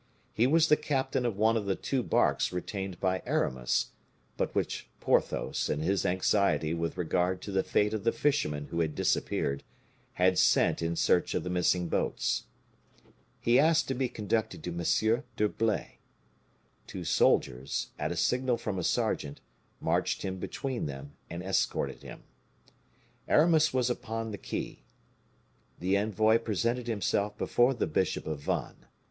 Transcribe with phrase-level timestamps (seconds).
[0.33, 3.91] He was the captain of one of the two barks retained by Aramis,
[4.35, 8.79] but which Porthos, in his anxiety with regard to the fate of the fishermen who
[8.79, 9.63] had disappeared,
[10.13, 12.45] had sent in search of the missing boats.
[13.39, 14.81] He asked to be conducted to M.
[15.35, 15.99] d'Herblay.
[16.87, 19.39] Two soldiers, at a signal from a sergeant,
[19.79, 22.23] marched him between them, and escorted him.
[23.27, 24.81] Aramis was upon the quay.
[25.79, 28.85] The envoy presented himself before the bishop of Vannes.